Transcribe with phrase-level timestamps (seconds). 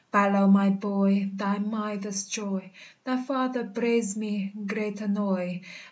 [0.11, 2.71] Balow, my boy, thy mither's joy!
[3.03, 5.61] Thy father breides me great annoy.